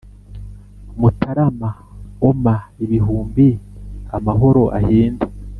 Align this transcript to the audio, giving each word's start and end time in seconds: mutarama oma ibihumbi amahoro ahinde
mutarama 0.99 1.69
oma 2.27 2.55
ibihumbi 2.83 3.47
amahoro 4.17 4.63
ahinde 4.79 5.25